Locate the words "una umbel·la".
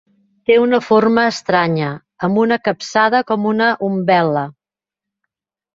3.53-4.45